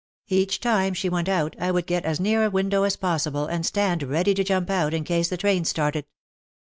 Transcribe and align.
Each 0.29 0.59
time 0.59 0.95
she 0.95 1.09
went 1.09 1.29
out 1.29 1.55
I 1.59 1.69
would 1.69 1.85
get 1.85 2.05
as 2.05 2.19
near 2.19 2.43
a 2.43 2.49
window 2.49 2.81
as 2.81 2.95
possible 2.95 3.45
and 3.45 3.63
stand 3.63 4.01
ready 4.01 4.33
to 4.33 4.43
jump 4.43 4.71
out 4.71 4.95
in 4.95 5.03
case 5.03 5.27
the 5.27 5.37
train 5.37 5.63
started. 5.63 6.07